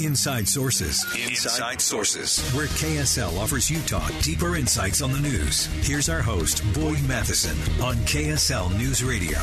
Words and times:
Inside 0.00 0.48
Sources. 0.48 1.04
Inside 1.28 1.80
Sources, 1.80 2.40
where 2.52 2.66
KSL 2.66 3.38
offers 3.38 3.70
Utah 3.70 4.08
deeper 4.22 4.56
insights 4.56 5.02
on 5.02 5.12
the 5.12 5.20
news. 5.20 5.66
Here's 5.86 6.08
our 6.08 6.22
host, 6.22 6.62
Boyd 6.74 7.02
Matheson, 7.06 7.56
on 7.82 7.96
KSL 8.06 8.76
News 8.78 9.04
Radio. 9.04 9.38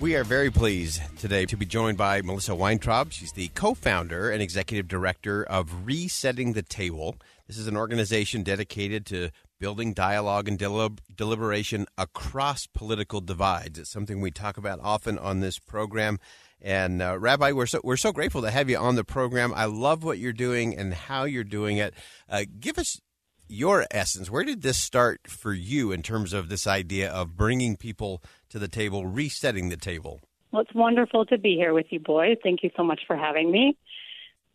We 0.00 0.16
are 0.16 0.24
very 0.24 0.50
pleased 0.50 1.02
today 1.18 1.44
to 1.46 1.56
be 1.56 1.66
joined 1.66 1.98
by 1.98 2.22
Melissa 2.22 2.54
Weintraub. 2.54 3.12
She's 3.12 3.32
the 3.32 3.48
co 3.48 3.74
founder 3.74 4.30
and 4.30 4.40
executive 4.40 4.88
director 4.88 5.44
of 5.44 5.86
Resetting 5.86 6.54
the 6.54 6.62
Table. 6.62 7.16
This 7.46 7.58
is 7.58 7.66
an 7.66 7.76
organization 7.76 8.42
dedicated 8.42 9.04
to 9.06 9.30
building 9.60 9.92
dialogue 9.92 10.48
and 10.48 10.58
delib- 10.58 10.98
deliberation 11.14 11.86
across 11.96 12.66
political 12.66 13.20
divides. 13.20 13.78
It's 13.78 13.90
something 13.90 14.20
we 14.20 14.32
talk 14.32 14.56
about 14.56 14.80
often 14.82 15.18
on 15.18 15.40
this 15.40 15.58
program. 15.58 16.18
And 16.60 17.00
uh, 17.00 17.18
Rabbi, 17.18 17.52
we're 17.52 17.66
so 17.66 17.80
we're 17.84 17.96
so 17.96 18.12
grateful 18.12 18.42
to 18.42 18.50
have 18.50 18.68
you 18.68 18.76
on 18.76 18.96
the 18.96 19.04
program. 19.04 19.52
I 19.54 19.66
love 19.66 20.02
what 20.02 20.18
you're 20.18 20.32
doing 20.32 20.76
and 20.76 20.92
how 20.92 21.24
you're 21.24 21.44
doing 21.44 21.76
it. 21.76 21.94
Uh, 22.28 22.44
give 22.58 22.78
us 22.78 23.00
your 23.48 23.86
essence. 23.90 24.30
Where 24.30 24.44
did 24.44 24.62
this 24.62 24.78
start 24.78 25.20
for 25.26 25.52
you 25.52 25.92
in 25.92 26.02
terms 26.02 26.32
of 26.32 26.48
this 26.48 26.66
idea 26.66 27.10
of 27.10 27.36
bringing 27.36 27.76
people 27.76 28.22
to 28.50 28.58
the 28.58 28.68
table, 28.68 29.06
resetting 29.06 29.68
the 29.68 29.76
table? 29.76 30.20
Well, 30.52 30.62
it's 30.62 30.74
wonderful 30.74 31.26
to 31.26 31.38
be 31.38 31.54
here 31.54 31.72
with 31.72 31.86
you, 31.90 32.00
Boyd. 32.00 32.38
Thank 32.42 32.62
you 32.62 32.70
so 32.76 32.82
much 32.82 33.02
for 33.06 33.16
having 33.16 33.50
me. 33.50 33.76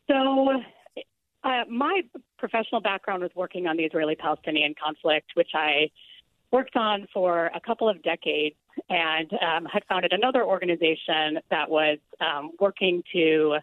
So, 0.08 0.62
uh, 1.46 1.64
my 1.70 2.02
professional 2.38 2.82
background 2.82 3.22
was 3.22 3.32
working 3.36 3.68
on 3.68 3.78
the 3.78 3.84
Israeli 3.84 4.16
Palestinian 4.16 4.74
conflict, 4.82 5.32
which 5.36 5.52
I 5.54 5.92
worked 6.52 6.76
on 6.76 7.08
for 7.14 7.52
a 7.54 7.60
couple 7.60 7.88
of 7.88 8.02
decades 8.02 8.56
and 8.90 9.32
um, 9.34 9.66
had 9.66 9.84
founded 9.88 10.12
another 10.12 10.44
organization 10.44 11.40
that 11.50 11.70
was 11.70 12.00
um, 12.20 12.52
working 12.60 13.04
to 13.14 13.58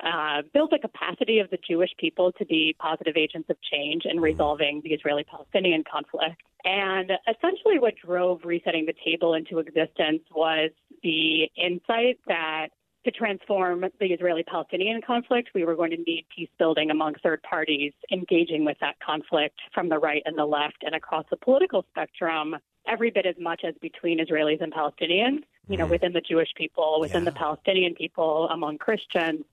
uh, 0.00 0.42
build 0.52 0.70
the 0.70 0.78
capacity 0.78 1.38
of 1.38 1.48
the 1.50 1.58
Jewish 1.68 1.90
people 1.96 2.32
to 2.32 2.44
be 2.44 2.74
positive 2.78 3.16
agents 3.16 3.48
of 3.48 3.56
change 3.62 4.02
in 4.04 4.20
resolving 4.20 4.80
the 4.84 4.90
Israeli 4.90 5.24
Palestinian 5.24 5.84
conflict. 5.90 6.42
And 6.64 7.12
essentially, 7.28 7.78
what 7.78 7.94
drove 8.04 8.40
resetting 8.44 8.86
the 8.86 8.94
table 9.04 9.34
into 9.34 9.58
existence 9.58 10.22
was 10.34 10.70
the 11.02 11.50
insight 11.56 12.18
that 12.26 12.68
to 13.04 13.10
transform 13.10 13.84
the 14.00 14.06
Israeli 14.06 14.42
Palestinian 14.44 15.00
conflict, 15.02 15.50
we 15.54 15.64
were 15.64 15.74
going 15.74 15.90
to 15.90 15.96
need 15.96 16.24
peace 16.34 16.48
building 16.58 16.90
among 16.90 17.14
third 17.22 17.42
parties 17.42 17.92
engaging 18.10 18.64
with 18.64 18.76
that 18.80 18.98
conflict 19.00 19.58
from 19.74 19.88
the 19.88 19.98
right 19.98 20.22
and 20.24 20.38
the 20.38 20.44
left 20.44 20.82
and 20.82 20.94
across 20.94 21.24
the 21.30 21.36
political 21.36 21.84
spectrum, 21.90 22.56
every 22.86 23.10
bit 23.10 23.26
as 23.26 23.34
much 23.40 23.62
as 23.64 23.74
between 23.80 24.24
Israelis 24.24 24.62
and 24.62 24.72
Palestinians, 24.72 25.42
you 25.68 25.76
know, 25.76 25.84
mm-hmm. 25.84 25.90
within 25.90 26.12
the 26.12 26.20
Jewish 26.20 26.48
people, 26.56 26.98
within 27.00 27.24
yeah. 27.24 27.30
the 27.30 27.36
Palestinian 27.36 27.94
people, 27.94 28.48
among 28.50 28.78
Christians. 28.78 29.44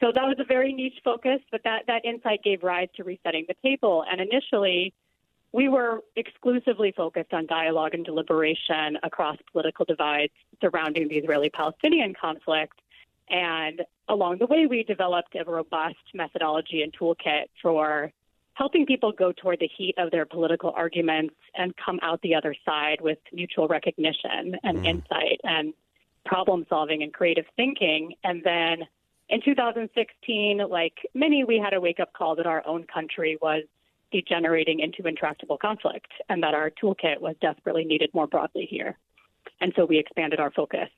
So 0.00 0.12
that 0.14 0.24
was 0.24 0.36
a 0.38 0.44
very 0.44 0.72
niche 0.72 1.00
focus, 1.04 1.40
but 1.50 1.62
that, 1.64 1.84
that 1.86 2.04
insight 2.04 2.42
gave 2.42 2.62
rise 2.62 2.88
to 2.96 3.04
resetting 3.04 3.46
the 3.48 3.54
table. 3.62 4.04
And 4.10 4.20
initially, 4.20 4.92
we 5.52 5.68
were 5.68 6.00
exclusively 6.14 6.92
focused 6.96 7.32
on 7.32 7.46
dialogue 7.46 7.94
and 7.94 8.04
deliberation 8.04 8.98
across 9.02 9.36
political 9.50 9.84
divides 9.84 10.32
surrounding 10.60 11.08
the 11.08 11.16
Israeli 11.16 11.50
Palestinian 11.50 12.14
conflict. 12.14 12.80
And 13.30 13.82
along 14.08 14.38
the 14.38 14.46
way, 14.46 14.66
we 14.66 14.82
developed 14.82 15.34
a 15.34 15.44
robust 15.44 15.96
methodology 16.14 16.82
and 16.82 16.92
toolkit 16.96 17.44
for 17.60 18.12
helping 18.54 18.86
people 18.86 19.12
go 19.12 19.32
toward 19.32 19.60
the 19.60 19.68
heat 19.76 19.94
of 19.98 20.10
their 20.10 20.26
political 20.26 20.72
arguments 20.74 21.34
and 21.54 21.72
come 21.76 21.98
out 22.02 22.20
the 22.22 22.34
other 22.34 22.54
side 22.64 23.00
with 23.00 23.18
mutual 23.32 23.68
recognition 23.68 24.56
and 24.64 24.78
mm. 24.78 24.86
insight 24.86 25.40
and 25.44 25.72
problem 26.24 26.66
solving 26.68 27.02
and 27.02 27.14
creative 27.14 27.44
thinking. 27.54 28.14
And 28.24 28.42
then 28.42 28.78
in 29.28 29.40
2016, 29.44 30.58
like 30.68 30.94
many, 31.14 31.44
we 31.44 31.58
had 31.62 31.72
a 31.72 31.80
wake 31.80 32.00
up 32.00 32.12
call 32.14 32.34
that 32.36 32.46
our 32.46 32.66
own 32.66 32.84
country 32.92 33.38
was 33.40 33.62
degenerating 34.10 34.80
into 34.80 35.06
intractable 35.06 35.58
conflict 35.58 36.10
and 36.28 36.42
that 36.42 36.54
our 36.54 36.70
toolkit 36.82 37.20
was 37.20 37.36
desperately 37.40 37.84
needed 37.84 38.10
more 38.12 38.26
broadly 38.26 38.66
here. 38.68 38.98
And 39.60 39.72
so 39.76 39.84
we 39.84 39.98
expanded 39.98 40.40
our 40.40 40.50
focus. 40.50 40.88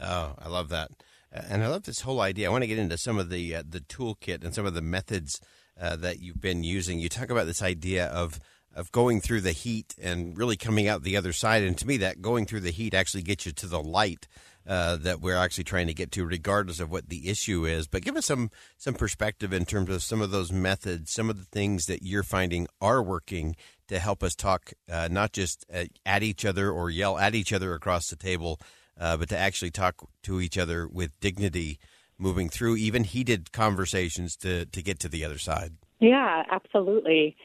Oh, 0.00 0.34
I 0.38 0.48
love 0.48 0.68
that 0.68 0.90
and 1.32 1.62
I 1.62 1.68
love 1.68 1.84
this 1.84 2.00
whole 2.00 2.20
idea. 2.20 2.48
I 2.48 2.50
want 2.50 2.62
to 2.62 2.68
get 2.68 2.78
into 2.78 2.98
some 2.98 3.18
of 3.18 3.30
the 3.30 3.56
uh, 3.56 3.62
the 3.68 3.80
toolkit 3.80 4.44
and 4.44 4.54
some 4.54 4.66
of 4.66 4.74
the 4.74 4.82
methods 4.82 5.40
uh, 5.80 5.96
that 5.96 6.20
you've 6.20 6.40
been 6.40 6.62
using. 6.62 6.98
You 6.98 7.08
talk 7.08 7.30
about 7.30 7.46
this 7.46 7.62
idea 7.62 8.06
of 8.06 8.38
of 8.74 8.92
going 8.92 9.20
through 9.20 9.42
the 9.42 9.52
heat 9.52 9.94
and 10.00 10.36
really 10.36 10.56
coming 10.56 10.88
out 10.88 11.02
the 11.02 11.16
other 11.16 11.32
side. 11.32 11.62
And 11.62 11.76
to 11.78 11.86
me, 11.86 11.98
that 11.98 12.22
going 12.22 12.46
through 12.46 12.60
the 12.60 12.70
heat 12.70 12.94
actually 12.94 13.22
gets 13.22 13.44
you 13.44 13.52
to 13.52 13.66
the 13.66 13.82
light 13.82 14.26
uh, 14.66 14.96
that 14.96 15.20
we're 15.20 15.36
actually 15.36 15.64
trying 15.64 15.88
to 15.88 15.94
get 15.94 16.12
to, 16.12 16.24
regardless 16.24 16.80
of 16.80 16.90
what 16.90 17.08
the 17.08 17.28
issue 17.28 17.64
is. 17.64 17.86
But 17.86 18.02
give 18.02 18.16
us 18.16 18.26
some 18.26 18.50
some 18.78 18.94
perspective 18.94 19.52
in 19.52 19.64
terms 19.64 19.90
of 19.90 20.02
some 20.02 20.20
of 20.20 20.30
those 20.30 20.52
methods, 20.52 21.12
some 21.12 21.30
of 21.30 21.38
the 21.38 21.44
things 21.44 21.86
that 21.86 22.02
you're 22.02 22.22
finding 22.22 22.66
are 22.80 23.02
working 23.02 23.56
to 23.88 23.98
help 23.98 24.22
us 24.22 24.34
talk 24.34 24.72
uh, 24.90 25.08
not 25.10 25.32
just 25.32 25.66
at, 25.68 25.88
at 26.06 26.22
each 26.22 26.44
other 26.44 26.70
or 26.70 26.90
yell 26.90 27.18
at 27.18 27.34
each 27.34 27.52
other 27.52 27.74
across 27.74 28.08
the 28.08 28.16
table 28.16 28.58
uh, 29.02 29.16
but 29.16 29.28
to 29.30 29.36
actually 29.36 29.72
talk 29.72 30.08
to 30.22 30.40
each 30.40 30.56
other 30.56 30.86
with 30.86 31.18
dignity, 31.20 31.78
moving 32.18 32.48
through 32.48 32.76
even 32.76 33.02
heated 33.02 33.52
conversations 33.52 34.36
to 34.36 34.64
to 34.66 34.82
get 34.82 35.00
to 35.00 35.08
the 35.08 35.24
other 35.24 35.38
side. 35.38 35.72
Yeah, 35.98 36.44
absolutely. 36.50 37.36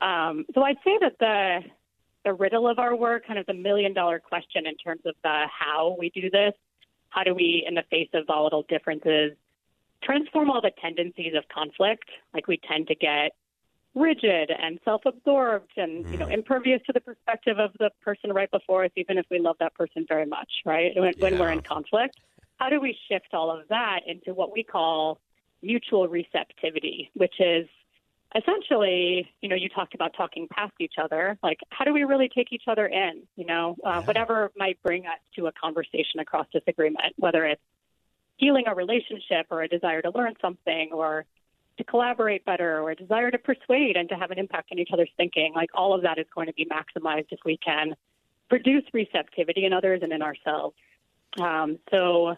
Um, 0.00 0.46
so 0.54 0.62
I'd 0.62 0.78
say 0.84 0.98
that 1.00 1.18
the 1.20 1.60
the 2.24 2.32
riddle 2.32 2.68
of 2.68 2.78
our 2.78 2.96
work, 2.96 3.26
kind 3.26 3.38
of 3.38 3.46
the 3.46 3.54
million 3.54 3.92
dollar 3.92 4.18
question 4.20 4.66
in 4.66 4.76
terms 4.76 5.02
of 5.04 5.14
the 5.22 5.44
how 5.46 5.96
we 5.98 6.10
do 6.10 6.30
this, 6.30 6.54
how 7.10 7.24
do 7.24 7.34
we, 7.34 7.64
in 7.68 7.74
the 7.74 7.84
face 7.90 8.08
of 8.14 8.26
volatile 8.26 8.64
differences, 8.68 9.32
transform 10.02 10.50
all 10.50 10.62
the 10.62 10.72
tendencies 10.80 11.34
of 11.36 11.44
conflict? 11.48 12.08
Like 12.32 12.48
we 12.48 12.58
tend 12.68 12.88
to 12.88 12.94
get 12.94 13.32
rigid 13.94 14.50
and 14.50 14.78
self-absorbed 14.84 15.72
and 15.76 16.08
you 16.08 16.16
know 16.16 16.26
mm. 16.26 16.32
impervious 16.32 16.80
to 16.86 16.92
the 16.92 17.00
perspective 17.00 17.58
of 17.58 17.70
the 17.78 17.90
person 18.02 18.32
right 18.32 18.50
before 18.50 18.84
us 18.84 18.90
even 18.96 19.18
if 19.18 19.26
we 19.30 19.38
love 19.38 19.56
that 19.60 19.74
person 19.74 20.06
very 20.08 20.24
much 20.24 20.50
right 20.64 20.92
when, 20.96 21.12
yeah. 21.16 21.22
when 21.22 21.38
we're 21.38 21.50
in 21.50 21.60
conflict 21.60 22.18
how 22.56 22.70
do 22.70 22.80
we 22.80 22.96
shift 23.08 23.34
all 23.34 23.50
of 23.50 23.68
that 23.68 24.00
into 24.06 24.32
what 24.32 24.52
we 24.52 24.62
call 24.62 25.18
mutual 25.62 26.08
receptivity 26.08 27.10
which 27.14 27.34
is 27.38 27.68
essentially 28.34 29.28
you 29.42 29.48
know 29.48 29.56
you 29.56 29.68
talked 29.68 29.94
about 29.94 30.14
talking 30.16 30.48
past 30.48 30.72
each 30.80 30.94
other 30.96 31.36
like 31.42 31.58
how 31.68 31.84
do 31.84 31.92
we 31.92 32.04
really 32.04 32.30
take 32.34 32.50
each 32.50 32.64
other 32.68 32.86
in 32.86 33.22
you 33.36 33.44
know 33.44 33.76
uh, 33.84 33.90
yeah. 33.90 34.00
whatever 34.06 34.50
might 34.56 34.82
bring 34.82 35.04
us 35.04 35.18
to 35.36 35.48
a 35.48 35.52
conversation 35.52 36.18
across 36.18 36.46
disagreement 36.50 37.12
whether 37.18 37.44
it's 37.44 37.60
healing 38.36 38.64
a 38.66 38.74
relationship 38.74 39.46
or 39.50 39.62
a 39.62 39.68
desire 39.68 40.00
to 40.00 40.10
learn 40.14 40.32
something 40.40 40.90
or 40.92 41.26
to 41.78 41.84
collaborate 41.84 42.44
better 42.44 42.80
or 42.80 42.90
a 42.90 42.96
desire 42.96 43.30
to 43.30 43.38
persuade 43.38 43.96
and 43.96 44.08
to 44.08 44.14
have 44.14 44.30
an 44.30 44.38
impact 44.38 44.70
on 44.72 44.78
each 44.78 44.90
other's 44.92 45.10
thinking, 45.16 45.52
like 45.54 45.70
all 45.74 45.94
of 45.94 46.02
that 46.02 46.18
is 46.18 46.26
going 46.34 46.46
to 46.46 46.52
be 46.52 46.66
maximized 46.66 47.26
if 47.30 47.38
we 47.44 47.56
can 47.56 47.94
produce 48.48 48.84
receptivity 48.92 49.64
in 49.64 49.72
others 49.72 50.00
and 50.02 50.12
in 50.12 50.22
ourselves. 50.22 50.76
Um, 51.40 51.78
so 51.90 52.36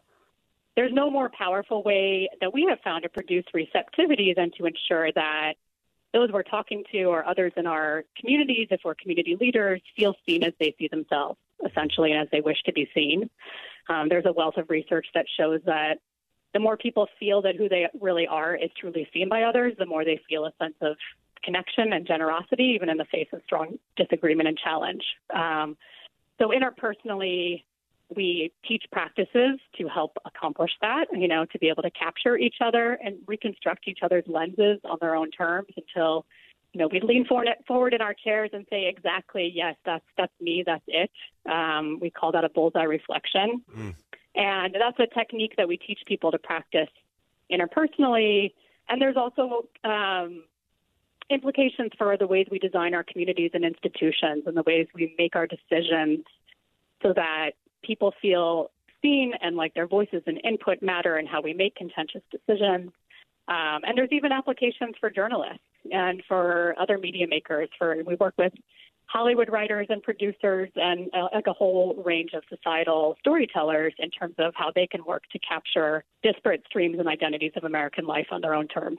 there's 0.76 0.92
no 0.92 1.10
more 1.10 1.30
powerful 1.36 1.82
way 1.82 2.28
that 2.40 2.52
we 2.52 2.66
have 2.68 2.78
found 2.82 3.02
to 3.02 3.08
produce 3.08 3.44
receptivity 3.52 4.34
than 4.36 4.50
to 4.58 4.66
ensure 4.66 5.10
that 5.12 5.54
those 6.12 6.30
we're 6.30 6.44
talking 6.44 6.84
to 6.92 7.04
or 7.04 7.26
others 7.26 7.52
in 7.56 7.66
our 7.66 8.04
communities, 8.18 8.68
if 8.70 8.80
we're 8.84 8.94
community 8.94 9.36
leaders, 9.40 9.80
feel 9.96 10.14
seen 10.24 10.44
as 10.44 10.52
they 10.60 10.74
see 10.78 10.88
themselves, 10.88 11.38
essentially, 11.68 12.12
and 12.12 12.22
as 12.22 12.28
they 12.30 12.40
wish 12.40 12.62
to 12.64 12.72
be 12.72 12.88
seen. 12.94 13.28
Um, 13.88 14.08
there's 14.08 14.24
a 14.26 14.32
wealth 14.32 14.56
of 14.56 14.70
research 14.70 15.06
that 15.14 15.26
shows 15.36 15.60
that 15.66 15.98
the 16.54 16.60
more 16.60 16.76
people 16.76 17.08
feel 17.20 17.42
that 17.42 17.56
who 17.56 17.68
they 17.68 17.86
really 18.00 18.26
are 18.26 18.54
is 18.54 18.70
truly 18.80 19.06
seen 19.12 19.28
by 19.28 19.42
others, 19.42 19.74
the 19.78 19.86
more 19.86 20.04
they 20.04 20.20
feel 20.28 20.46
a 20.46 20.52
sense 20.58 20.76
of 20.80 20.96
connection 21.42 21.92
and 21.92 22.06
generosity, 22.06 22.72
even 22.74 22.88
in 22.88 22.96
the 22.96 23.04
face 23.04 23.28
of 23.32 23.42
strong 23.44 23.78
disagreement 23.96 24.48
and 24.48 24.56
challenge. 24.56 25.02
Um, 25.34 25.76
so 26.40 26.48
interpersonally, 26.48 27.64
we 28.14 28.52
teach 28.66 28.84
practices 28.92 29.58
to 29.78 29.88
help 29.88 30.16
accomplish 30.24 30.70
that, 30.80 31.06
you 31.12 31.28
know, 31.28 31.44
to 31.46 31.58
be 31.58 31.68
able 31.68 31.82
to 31.82 31.90
capture 31.90 32.36
each 32.36 32.56
other 32.60 32.98
and 33.04 33.16
reconstruct 33.26 33.88
each 33.88 34.00
other's 34.02 34.24
lenses 34.26 34.78
on 34.84 34.98
their 35.00 35.16
own 35.16 35.30
terms 35.30 35.68
until, 35.76 36.24
you 36.72 36.80
know, 36.80 36.88
we 36.90 37.00
lean 37.00 37.24
forward, 37.26 37.94
in 37.94 38.00
our 38.00 38.14
chairs 38.14 38.50
and 38.52 38.66
say, 38.70 38.86
exactly, 38.86 39.50
yes, 39.54 39.74
that's, 39.84 40.04
that's 40.16 40.32
me, 40.40 40.62
that's 40.64 40.84
it. 40.86 41.10
Um, 41.50 41.98
we 42.00 42.10
call 42.10 42.32
that 42.32 42.44
a 42.44 42.48
bullseye 42.48 42.82
reflection. 42.84 43.62
Mm. 43.76 43.94
And 44.34 44.74
that's 44.74 44.98
a 44.98 45.14
technique 45.14 45.54
that 45.56 45.68
we 45.68 45.76
teach 45.76 46.00
people 46.06 46.30
to 46.32 46.38
practice 46.38 46.88
interpersonally. 47.50 48.52
And 48.88 49.00
there's 49.00 49.16
also 49.16 49.68
um, 49.84 50.44
implications 51.30 51.90
for 51.96 52.16
the 52.16 52.26
ways 52.26 52.46
we 52.50 52.58
design 52.58 52.94
our 52.94 53.04
communities 53.04 53.52
and 53.54 53.64
institutions 53.64 54.44
and 54.46 54.56
the 54.56 54.64
ways 54.66 54.86
we 54.94 55.14
make 55.18 55.36
our 55.36 55.46
decisions 55.46 56.24
so 57.02 57.12
that 57.14 57.52
people 57.82 58.12
feel 58.20 58.70
seen 59.02 59.32
and 59.40 59.56
like 59.56 59.74
their 59.74 59.86
voices 59.86 60.22
and 60.26 60.40
input 60.44 60.82
matter 60.82 61.16
and 61.16 61.28
how 61.28 61.40
we 61.40 61.52
make 61.52 61.74
contentious 61.76 62.22
decisions. 62.30 62.90
Um, 63.46 63.80
and 63.84 63.96
there's 63.96 64.12
even 64.12 64.32
applications 64.32 64.94
for 64.98 65.10
journalists 65.10 65.60
and 65.92 66.22
for 66.26 66.74
other 66.78 66.96
media 66.96 67.26
makers. 67.28 67.68
For 67.78 67.96
we 68.06 68.14
work 68.14 68.34
with 68.38 68.54
Hollywood 69.14 69.48
writers 69.48 69.86
and 69.90 70.02
producers 70.02 70.68
and 70.74 71.08
uh, 71.14 71.28
like 71.32 71.46
a 71.46 71.52
whole 71.52 71.94
range 72.04 72.30
of 72.34 72.42
societal 72.48 73.14
storytellers 73.20 73.94
in 74.00 74.10
terms 74.10 74.34
of 74.38 74.52
how 74.56 74.72
they 74.74 74.88
can 74.88 75.04
work 75.04 75.22
to 75.30 75.38
capture 75.38 76.02
disparate 76.24 76.64
streams 76.66 76.98
and 76.98 77.06
identities 77.06 77.52
of 77.54 77.62
American 77.62 78.06
life 78.06 78.26
on 78.32 78.40
their 78.40 78.54
own 78.54 78.66
terms. 78.66 78.98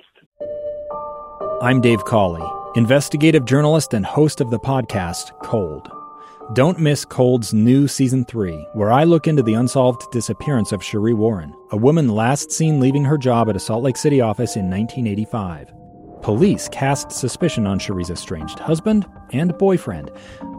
I'm 1.62 1.82
Dave 1.82 2.06
Cawley, 2.06 2.48
investigative 2.78 3.44
journalist 3.44 3.94
and 3.94 4.06
host 4.06 4.40
of 4.40 4.52
the 4.52 4.60
podcast 4.60 5.38
Cold. 5.44 5.92
Don't 6.54 6.80
miss 6.80 7.04
Cold's 7.04 7.54
new 7.54 7.86
season 7.86 8.24
3, 8.24 8.70
where 8.72 8.94
I 8.94 9.04
look 9.04 9.28
into 9.28 9.44
the 9.44 9.56
unsolved 9.56 10.10
disappearance 10.12 10.72
of 10.72 10.80
Sheree 10.80 11.14
Warren, 11.14 11.54
a 11.72 11.78
woman 11.78 12.08
last 12.08 12.54
seen 12.54 12.80
leaving 12.80 13.04
her 13.04 13.18
job 13.18 13.50
at 13.50 13.58
a 13.58 13.60
Salt 13.60 13.84
Lake 13.84 13.98
City 13.98 14.22
office 14.22 14.56
in 14.56 14.70
1985. 14.70 15.74
Police 16.26 16.68
cast 16.70 17.12
suspicion 17.12 17.68
on 17.68 17.78
Sheree's 17.78 18.10
estranged 18.10 18.58
husband 18.58 19.06
and 19.32 19.56
boyfriend, 19.60 20.10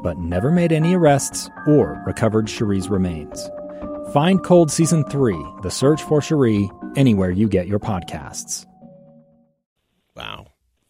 but 0.01 0.17
never 0.17 0.53
made 0.53 0.71
any 0.71 0.95
arrests 0.95 1.51
or 1.67 2.01
recovered 2.07 2.47
Sheree's 2.47 2.89
remains. 2.89 3.51
Find 4.13 4.45
Cold 4.45 4.71
Season 4.71 5.03
3, 5.03 5.35
The 5.63 5.71
Search 5.73 6.01
for 6.05 6.21
Sheree, 6.21 6.71
anywhere 6.97 7.33
you 7.33 7.49
get 7.49 7.67
your 7.67 7.81
podcasts. 7.81 8.65
Wow 10.15 10.47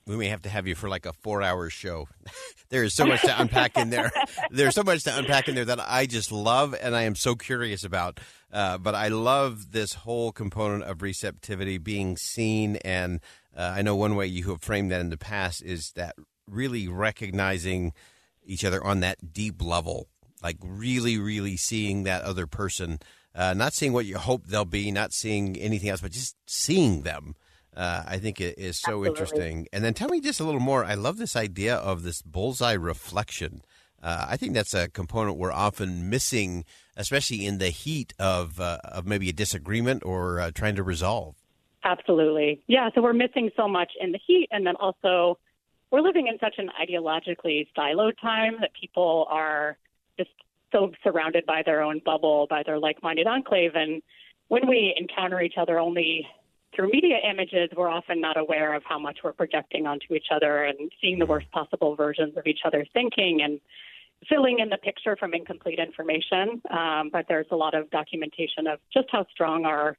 we 0.07 0.17
may 0.17 0.29
have 0.29 0.43
to 0.43 0.49
have 0.49 0.67
you 0.67 0.75
for 0.75 0.89
like 0.89 1.05
a 1.05 1.13
four 1.13 1.43
hour 1.43 1.69
show. 1.69 2.09
there 2.69 2.85
is 2.85 2.95
so 2.95 3.05
much 3.05 3.23
to 3.23 3.41
unpack 3.41 3.77
in 3.77 3.91
there. 3.91 4.13
There's 4.51 4.75
so 4.75 4.85
much 4.85 5.03
to 5.05 5.17
unpack 5.17 5.49
in 5.49 5.55
there 5.55 5.65
that 5.65 5.81
I 5.81 6.07
just 6.07 6.31
love 6.31 6.75
and 6.81 6.95
I 6.95 7.03
am 7.03 7.17
so 7.17 7.35
curious 7.35 7.83
about. 7.83 8.21
Uh, 8.53 8.79
but 8.79 8.95
I 8.95 9.09
love 9.09 9.73
this 9.73 9.93
whole 9.93 10.31
component 10.31 10.85
of 10.85 11.03
receptivity, 11.03 11.79
being 11.79 12.17
seen. 12.17 12.77
And 12.77 13.21
uh, 13.57 13.73
I 13.77 13.83
know 13.83 13.97
one 13.97 14.17
way 14.17 14.27
you 14.27 14.51
have 14.51 14.63
framed 14.63 14.91
that 14.93 15.01
in 15.01 15.11
the 15.11 15.17
past 15.17 15.63
is 15.63 15.93
that 15.93 16.15
really 16.49 16.89
recognizing 16.89 17.93
each 18.45 18.65
other 18.65 18.83
on 18.85 19.01
that 19.01 19.33
deep 19.33 19.63
level, 19.63 20.09
like 20.43 20.57
really, 20.63 21.19
really 21.19 21.57
seeing 21.57 22.05
that 22.05 22.23
other 22.23 22.47
person, 22.47 22.99
uh, 23.35 23.55
not 23.55 23.73
seeing 23.73 23.93
what 23.93 24.07
you 24.07 24.19
hope 24.19 24.47
they'll 24.47 24.65
be, 24.65 24.91
not 24.91 25.13
seeing 25.13 25.57
anything 25.57 25.89
else, 25.89 26.01
but 26.01 26.13
just 26.13 26.37
seeing 26.47 27.03
them 27.03 27.35
uh, 27.77 28.03
I 28.07 28.19
think 28.19 28.41
it 28.41 28.59
is 28.59 28.79
so 28.79 28.93
Absolutely. 28.93 29.09
interesting. 29.09 29.69
And 29.73 29.85
then 29.85 29.93
tell 29.93 30.09
me 30.09 30.21
just 30.21 30.41
a 30.41 30.45
little 30.45 30.61
more. 30.61 30.85
I 30.85 30.95
love 30.95 31.19
this 31.19 31.37
idea 31.37 31.77
of 31.77 32.03
this 32.03 32.23
bullseye 32.23 32.73
reflection. 32.73 33.63
Uh, 34.03 34.27
I 34.29 34.37
think 34.37 34.55
that's 34.55 34.73
a 34.73 34.89
component 34.89 35.37
we're 35.37 35.53
often 35.53 36.09
missing, 36.09 36.65
especially 36.97 37.45
in 37.45 37.59
the 37.59 37.69
heat 37.69 38.15
of 38.19 38.61
uh, 38.61 38.79
of 38.85 39.07
maybe 39.07 39.29
a 39.29 39.33
disagreement 39.33 40.05
or 40.05 40.41
uh, 40.41 40.51
trying 40.55 40.77
to 40.77 40.83
resolve. 40.83 41.35
Absolutely, 41.87 42.61
yeah. 42.67 42.91
So 42.95 43.01
we're 43.01 43.13
missing 43.13 43.49
so 43.57 43.69
much 43.69 43.93
in 44.01 44.11
the 44.11 44.19
heat, 44.27 44.49
and 44.51 44.67
then 44.67 44.75
also 44.75 45.39
we're 45.93 46.01
living 46.01 46.27
in 46.27 46.37
such 46.41 46.57
an 46.59 46.69
ideologically 46.83 47.69
siloed 47.79 48.21
time 48.21 48.57
that 48.61 48.73
people 48.75 49.29
are 49.31 49.79
just 50.19 50.31
so 50.73 50.91
surrounded 51.05 51.47
by 51.47 51.63
their 51.65 51.83
own 51.83 52.01
bubble, 52.05 52.49
by 52.51 52.65
their 52.65 52.81
like-minded 52.81 53.29
enclave, 53.29 53.77
and 53.77 54.03
when 54.49 54.67
we 54.69 54.95
encounter 54.99 55.41
each 55.41 55.55
other 55.57 55.79
only 55.79 56.27
through 56.75 56.91
media 56.91 57.19
images, 57.31 57.71
we're 57.77 57.89
often 57.89 58.21
not 58.21 58.37
aware 58.37 58.75
of 58.75 58.83
how 58.85 58.99
much 58.99 59.19
we're 59.23 59.33
projecting 59.33 59.87
onto 59.87 60.13
each 60.13 60.27
other 60.33 60.65
and 60.65 60.91
seeing 61.01 61.21
the 61.21 61.27
worst 61.27 61.49
possible 61.53 61.95
versions 61.95 62.37
of 62.37 62.49
each 62.49 62.61
other's 62.65 62.89
thinking 62.95 63.43
and 63.43 63.61
filling 64.29 64.59
in 64.59 64.69
the 64.69 64.77
picture 64.77 65.15
from 65.17 65.35
incomplete 65.35 65.79
information. 65.79 66.61
Um, 66.69 67.11
but 67.13 67.27
there's 67.29 67.47
a 67.53 67.57
lot 67.57 67.75
of 67.75 67.89
documentation 67.91 68.67
of 68.67 68.81
just 68.93 69.07
how 69.13 69.25
strong 69.31 69.65
our 69.65 69.97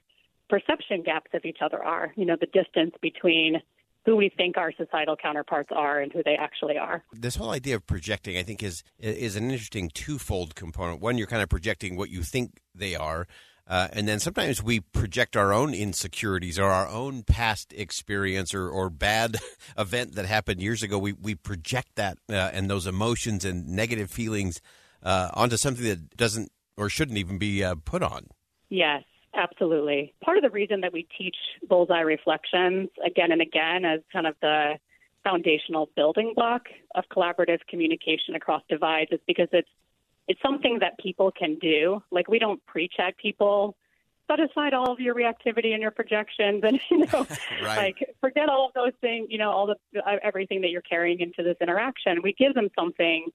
perception 0.49 1.03
gaps 1.03 1.31
of 1.33 1.45
each 1.45 1.59
other 1.61 1.83
are. 1.83 2.13
You 2.15 2.25
know, 2.25 2.37
the 2.39 2.47
distance 2.47 2.95
between 3.01 3.61
who 4.05 4.15
we 4.15 4.29
think 4.29 4.57
our 4.57 4.71
societal 4.71 5.17
counterparts 5.17 5.69
are 5.75 5.99
and 5.99 6.13
who 6.13 6.23
they 6.23 6.35
actually 6.35 6.77
are. 6.77 7.03
This 7.11 7.35
whole 7.35 7.51
idea 7.51 7.75
of 7.75 7.85
projecting, 7.85 8.37
I 8.37 8.43
think, 8.43 8.63
is 8.63 8.83
is 8.99 9.35
an 9.35 9.51
interesting 9.51 9.89
twofold 9.93 10.55
component. 10.55 11.01
One, 11.01 11.17
you're 11.17 11.27
kind 11.27 11.43
of 11.43 11.49
projecting 11.49 11.97
what 11.97 12.09
you 12.09 12.23
think 12.23 12.61
they 12.73 12.95
are, 12.95 13.27
uh, 13.69 13.89
and 13.91 14.07
then 14.07 14.19
sometimes 14.19 14.63
we 14.63 14.79
project 14.79 15.35
our 15.35 15.51
own 15.51 15.73
insecurities 15.73 16.57
or 16.57 16.69
our 16.69 16.87
own 16.87 17.23
past 17.23 17.73
experience 17.73 18.53
or, 18.53 18.69
or 18.69 18.89
bad 18.89 19.37
event 19.77 20.15
that 20.15 20.25
happened 20.25 20.61
years 20.61 20.81
ago. 20.83 20.97
We, 20.97 21.11
we 21.11 21.35
project 21.35 21.95
that 21.95 22.17
uh, 22.29 22.35
and 22.53 22.69
those 22.69 22.87
emotions 22.87 23.43
and 23.43 23.67
negative 23.67 24.09
feelings 24.09 24.61
uh, 25.03 25.29
onto 25.33 25.57
something 25.57 25.83
that 25.83 26.15
doesn't 26.15 26.51
or 26.77 26.89
shouldn't 26.89 27.17
even 27.17 27.37
be 27.37 27.63
uh, 27.63 27.75
put 27.83 28.03
on. 28.03 28.27
Yes, 28.69 29.03
absolutely. 29.37 30.13
Part 30.23 30.37
of 30.37 30.43
the 30.43 30.49
reason 30.49 30.81
that 30.81 30.91
we 30.91 31.07
teach 31.17 31.35
bullseye 31.67 32.01
reflections 32.01 32.89
again 33.05 33.31
and 33.31 33.41
again 33.41 33.85
as 33.85 34.01
kind 34.11 34.27
of 34.27 34.35
the 34.41 34.73
foundational 35.23 35.89
building 35.95 36.33
block 36.35 36.67
of 36.95 37.03
collaborative 37.15 37.59
communication 37.69 38.35
across 38.35 38.61
divides 38.69 39.11
is 39.11 39.19
because 39.27 39.47
it's 39.51 39.69
it's 40.27 40.41
something 40.41 40.79
that 40.79 40.97
people 40.99 41.31
can 41.31 41.55
do. 41.55 42.01
Like 42.11 42.27
we 42.27 42.39
don't 42.39 42.63
preach 42.65 42.93
at 42.99 43.17
people. 43.17 43.77
Set 44.29 44.41
aside 44.41 44.73
all 44.73 44.91
of 44.91 44.99
your 44.99 45.15
reactivity 45.15 45.71
and 45.71 45.81
your 45.81 45.91
projections, 45.91 46.61
and 46.67 46.79
you 46.91 46.97
know, 46.97 47.25
right. 47.63 47.77
like 47.77 48.15
forget 48.19 48.49
all 48.49 48.67
of 48.67 48.73
those 48.73 48.93
things. 48.99 49.27
You 49.29 49.37
know, 49.37 49.51
all 49.51 49.67
the 49.67 49.99
uh, 49.99 50.17
everything 50.21 50.61
that 50.61 50.69
you're 50.69 50.81
carrying 50.81 51.21
into 51.21 51.43
this 51.43 51.55
interaction. 51.61 52.21
We 52.21 52.33
give 52.33 52.53
them 52.53 52.69
something 52.77 53.29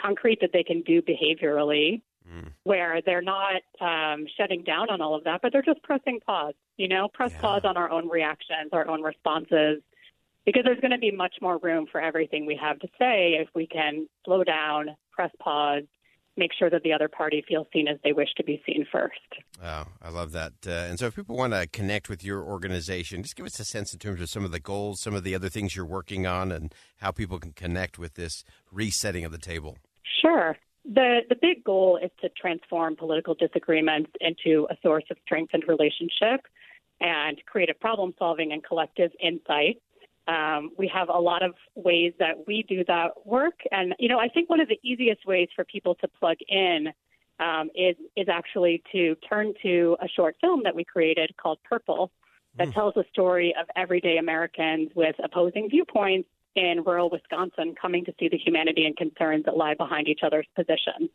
concrete 0.00 0.40
that 0.40 0.50
they 0.52 0.64
can 0.64 0.82
do 0.82 1.02
behaviorally, 1.02 2.02
mm. 2.28 2.48
where 2.64 3.00
they're 3.04 3.22
not 3.22 3.62
um, 3.80 4.26
shutting 4.36 4.62
down 4.62 4.90
on 4.90 5.00
all 5.00 5.14
of 5.14 5.24
that, 5.24 5.40
but 5.42 5.52
they're 5.52 5.62
just 5.62 5.82
pressing 5.82 6.20
pause. 6.20 6.54
You 6.76 6.88
know, 6.88 7.08
press 7.08 7.32
yeah. 7.32 7.40
pause 7.40 7.62
on 7.64 7.76
our 7.76 7.90
own 7.90 8.08
reactions, 8.08 8.70
our 8.72 8.88
own 8.88 9.02
responses, 9.02 9.82
because 10.44 10.62
there's 10.64 10.80
going 10.80 10.92
to 10.92 10.98
be 10.98 11.10
much 11.10 11.34
more 11.40 11.58
room 11.58 11.86
for 11.90 12.00
everything 12.00 12.46
we 12.46 12.58
have 12.60 12.78
to 12.80 12.88
say 12.98 13.34
if 13.40 13.48
we 13.54 13.66
can 13.66 14.08
slow 14.24 14.44
down, 14.44 14.96
press 15.12 15.30
pause, 15.38 15.84
make 16.36 16.50
sure 16.58 16.70
that 16.70 16.82
the 16.82 16.92
other 16.92 17.08
party 17.08 17.44
feels 17.46 17.66
seen 17.72 17.88
as 17.88 17.98
they 18.02 18.12
wish 18.12 18.28
to 18.36 18.44
be 18.44 18.62
seen 18.66 18.86
first. 18.90 19.18
Oh, 19.62 19.84
I 20.00 20.10
love 20.10 20.32
that. 20.32 20.52
Uh, 20.66 20.70
and 20.70 20.98
so, 20.98 21.06
if 21.06 21.16
people 21.16 21.36
want 21.36 21.52
to 21.52 21.66
connect 21.66 22.08
with 22.08 22.24
your 22.24 22.42
organization, 22.42 23.22
just 23.22 23.36
give 23.36 23.46
us 23.46 23.60
a 23.60 23.64
sense 23.64 23.92
in 23.92 23.98
terms 23.98 24.20
of 24.20 24.30
some 24.30 24.44
of 24.44 24.50
the 24.50 24.60
goals, 24.60 25.00
some 25.00 25.14
of 25.14 25.24
the 25.24 25.34
other 25.34 25.48
things 25.48 25.76
you're 25.76 25.84
working 25.84 26.26
on, 26.26 26.50
and 26.50 26.74
how 26.98 27.10
people 27.10 27.38
can 27.38 27.52
connect 27.52 27.98
with 27.98 28.14
this 28.14 28.44
resetting 28.70 29.24
of 29.24 29.32
the 29.32 29.38
table. 29.38 29.76
Sure. 30.20 30.56
The, 30.94 31.20
the 31.28 31.36
big 31.40 31.64
goal 31.64 31.98
is 32.02 32.10
to 32.20 32.28
transform 32.30 32.96
political 32.96 33.34
disagreements 33.34 34.10
into 34.20 34.66
a 34.70 34.76
source 34.82 35.04
of 35.10 35.16
strength 35.24 35.54
and 35.54 35.62
relationship 35.66 36.46
and 37.00 37.40
creative 37.46 37.78
problem 37.80 38.14
solving 38.18 38.52
and 38.52 38.62
collective 38.62 39.10
insight 39.20 39.80
um, 40.28 40.70
we 40.78 40.88
have 40.88 41.08
a 41.08 41.18
lot 41.18 41.42
of 41.42 41.54
ways 41.74 42.12
that 42.18 42.46
we 42.46 42.64
do 42.68 42.84
that 42.86 43.26
work, 43.26 43.60
and 43.72 43.94
you 43.98 44.08
know, 44.08 44.18
I 44.18 44.28
think 44.28 44.48
one 44.48 44.60
of 44.60 44.68
the 44.68 44.78
easiest 44.82 45.26
ways 45.26 45.48
for 45.54 45.64
people 45.64 45.96
to 45.96 46.08
plug 46.08 46.36
in 46.48 46.92
um, 47.40 47.70
is 47.74 47.96
is 48.16 48.28
actually 48.28 48.82
to 48.92 49.16
turn 49.28 49.52
to 49.62 49.96
a 50.00 50.08
short 50.08 50.36
film 50.40 50.62
that 50.62 50.76
we 50.76 50.84
created 50.84 51.34
called 51.36 51.58
Purple, 51.68 52.12
that 52.56 52.68
mm. 52.68 52.74
tells 52.74 52.94
the 52.94 53.04
story 53.10 53.52
of 53.60 53.66
everyday 53.74 54.18
Americans 54.18 54.90
with 54.94 55.16
opposing 55.22 55.68
viewpoints 55.68 56.28
in 56.54 56.82
rural 56.84 57.08
Wisconsin 57.10 57.74
coming 57.80 58.04
to 58.04 58.14
see 58.18 58.28
the 58.28 58.38
humanity 58.38 58.84
and 58.84 58.96
concerns 58.96 59.44
that 59.46 59.56
lie 59.56 59.74
behind 59.74 60.08
each 60.08 60.20
other's 60.22 60.46
positions. 60.54 61.10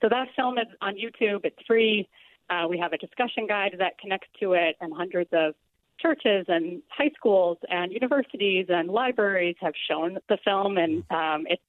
So 0.00 0.08
that 0.08 0.28
film 0.34 0.58
is 0.58 0.66
on 0.80 0.94
YouTube. 0.94 1.44
It's 1.44 1.58
free. 1.66 2.08
Uh, 2.48 2.66
we 2.68 2.78
have 2.78 2.92
a 2.92 2.98
discussion 2.98 3.46
guide 3.46 3.76
that 3.78 3.98
connects 3.98 4.28
to 4.40 4.54
it, 4.54 4.76
and 4.80 4.92
hundreds 4.92 5.30
of 5.32 5.54
churches 6.00 6.46
and 6.48 6.82
high 6.88 7.10
schools 7.16 7.58
and 7.68 7.92
universities 7.92 8.66
and 8.68 8.88
libraries 8.88 9.56
have 9.60 9.74
shown 9.88 10.18
the 10.28 10.38
film, 10.44 10.78
and 10.78 11.04
um, 11.10 11.46
it's 11.48 11.62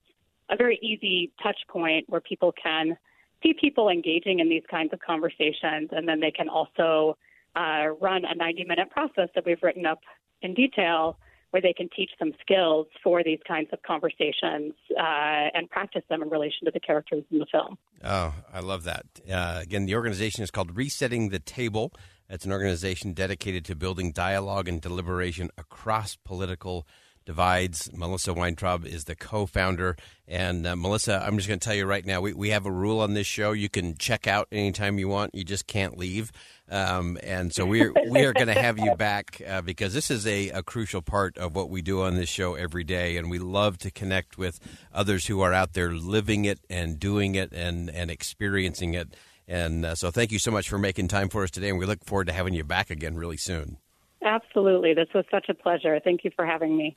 a 0.50 0.56
very 0.56 0.80
easy 0.82 1.32
touch 1.44 1.58
point 1.68 2.06
where 2.10 2.22
people 2.22 2.53
can 2.62 2.98
see 3.44 3.53
people 3.53 3.89
engaging 3.89 4.39
in 4.39 4.50
these 4.50 4.63
kinds 4.70 4.94
of 4.94 5.00
conversations, 5.00 5.89
and 5.91 6.08
then 6.08 6.20
they 6.20 6.32
can 6.32 6.48
also 6.48 7.18
uh, 7.56 7.88
run 8.00 8.24
a 8.25 8.34
90 8.34 8.63
minute 8.65 8.89
process 8.89 9.30
that 9.36 9.46
we've 9.46 9.62
written 9.62 9.86
up 9.86 10.00
in 10.41 10.53
detail 10.53 11.18
where 11.51 11.62
they 11.62 11.74
can 11.74 11.89
teach 11.96 12.12
them 12.20 12.34
skills 12.41 12.88
for 13.03 13.24
these 13.24 13.39
kinds 13.48 13.70
of 13.72 13.81
conversations 13.84 14.74
uh, 14.98 15.50
and 15.53 15.70
practice 15.70 16.03
them 16.10 16.22
in 16.22 16.29
relation 16.29 16.65
to 16.65 16.72
the 16.72 16.79
characters 16.79 17.24
in 17.31 17.39
the 17.39 17.46
film. 17.51 17.77
Oh, 18.03 18.34
I 18.51 18.60
love 18.62 18.84
that. 18.84 19.05
Uh, 19.29 19.60
again, 19.62 19.86
the 19.86 19.96
organization 19.96 20.43
is 20.43 20.51
called 20.51 20.75
Resetting 20.75 21.29
the 21.29 21.39
Table. 21.39 21.93
It's 22.29 22.46
an 22.46 22.51
organization 22.51 23.13
dedicated 23.13 23.65
to 23.65 23.75
building 23.75 24.13
dialogue 24.13 24.67
and 24.67 24.81
deliberation 24.81 25.50
across 25.58 26.15
political 26.15 26.88
divides. 27.25 27.90
Melissa 27.94 28.34
Weintraub 28.34 28.86
is 28.86 29.06
the 29.06 29.16
co-founder, 29.16 29.96
and 30.28 30.66
uh, 30.66 30.75
Melissa, 30.75 31.24
I'm 31.25 31.38
just 31.38 31.48
going 31.48 31.60
to 31.60 31.63
tell 31.63 31.75
you 31.75 31.86
right 31.86 32.06
now, 32.06 32.22
we, 32.22 32.34
we 32.34 32.50
have 32.50 32.66
a 32.66 32.72
rule 32.72 33.00
on 33.00 33.13
this 33.13 33.28
show: 33.28 33.51
you 33.51 33.70
can 33.70 33.96
check 33.98 34.28
out 34.28 34.48
anytime 34.51 35.00
you 35.00 35.08
want, 35.08 35.36
you 35.36 35.44
just 35.44 35.68
can't 35.68 35.98
leave. 35.98 36.32
Um, 36.70 37.18
and 37.22 37.54
so 37.54 37.66
we're 37.66 37.94
we 38.10 38.24
are 38.24 38.32
going 38.32 38.48
to 38.48 38.60
have 38.60 38.80
you 38.80 38.96
back 38.96 39.42
uh, 39.46 39.62
because 39.62 39.94
this 39.94 40.10
is 40.10 40.25
a, 40.25 40.50
a 40.50 40.63
crucial 40.63 41.01
part 41.01 41.38
of 41.38 41.54
what 41.54 41.70
we 41.70 41.82
do 41.82 42.01
on 42.01 42.16
this 42.16 42.30
show 42.30 42.56
every 42.56 42.86
day, 42.86 43.18
and 43.18 43.30
we 43.30 43.40
love 43.40 43.78
to 43.80 43.92
connect 43.92 44.38
with 44.38 44.60
others 44.94 45.28
who 45.28 45.42
are 45.42 45.54
out 45.54 45.74
there 45.74 45.92
living 45.92 46.46
it 46.46 46.60
and 46.70 46.98
doing 47.00 47.36
it 47.36 47.51
and 47.51 47.90
and 47.90 48.10
experiencing 48.10 48.94
it. 48.94 49.16
And 49.48 49.86
uh, 49.86 49.96
so, 49.96 50.12
thank 50.12 50.32
you 50.32 50.40
so 50.40 50.50
much 50.50 50.70
for 50.70 50.78
making 50.78 51.10
time 51.10 51.28
for 51.28 51.44
us 51.44 51.51
today, 51.51 51.70
and 51.70 51.78
we 51.78 51.86
look 51.86 52.06
forward 52.06 52.28
to 52.28 52.34
having 52.34 52.54
you 52.54 52.63
back 52.63 52.90
again 52.90 53.16
really 53.16 53.38
soon. 53.38 53.78
Absolutely, 54.24 54.94
this 54.94 55.10
was 55.13 55.25
such 55.30 55.50
a 55.50 55.54
pleasure. 55.54 56.00
Thank 56.01 56.24
you 56.24 56.32
for 56.36 56.46
having 56.46 56.78
me. 56.78 56.96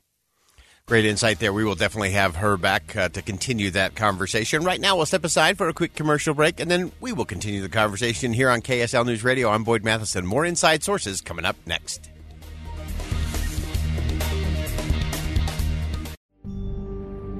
Great 0.87 1.05
insight 1.05 1.39
there. 1.39 1.51
We 1.51 1.63
will 1.63 1.73
definitely 1.73 2.11
have 2.11 2.35
her 2.35 2.57
back 2.57 2.95
uh, 2.95 3.09
to 3.09 3.23
continue 3.23 3.71
that 3.71 3.95
conversation. 3.95 4.63
Right 4.63 4.79
now, 4.79 4.95
we'll 4.95 5.07
step 5.07 5.23
aside 5.23 5.57
for 5.57 5.67
a 5.67 5.73
quick 5.73 5.95
commercial 5.95 6.35
break, 6.35 6.59
and 6.59 6.69
then 6.69 6.91
we 7.01 7.11
will 7.11 7.25
continue 7.25 7.59
the 7.59 7.69
conversation 7.69 8.33
here 8.33 8.51
on 8.51 8.61
KSL 8.61 9.03
News 9.03 9.23
Radio. 9.23 9.49
I'm 9.49 9.63
Boyd 9.63 9.83
Matheson. 9.83 10.27
More 10.27 10.45
inside 10.45 10.83
sources 10.83 11.21
coming 11.21 11.43
up 11.43 11.55
next. 11.65 12.11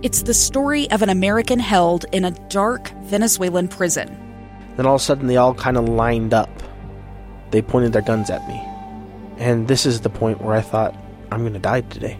It's 0.02 0.24
the 0.24 0.34
story 0.34 0.90
of 0.90 1.04
an 1.04 1.10
American 1.10 1.60
held 1.60 2.08
in 2.12 2.26
a 2.26 2.32
dark 2.50 2.90
Venezuelan 3.04 3.68
prison. 3.68 4.08
Then 4.76 4.88
all 4.88 4.96
of 4.96 5.02
a 5.02 5.04
sudden, 5.04 5.28
they 5.28 5.38
all 5.38 5.54
kind 5.54 5.78
of 5.78 5.88
lined 5.88 6.34
up. 6.34 6.50
They 7.52 7.62
pointed 7.62 7.94
their 7.94 8.02
guns 8.02 8.32
at 8.32 8.48
me. 8.48 8.60
And 9.38 9.68
this 9.68 9.86
is 9.86 10.02
the 10.02 10.10
point 10.10 10.42
where 10.42 10.56
I 10.56 10.62
thought, 10.62 10.96
I'm 11.32 11.42
going 11.42 11.54
to 11.54 11.60
die 11.60 11.82
today. 11.82 12.20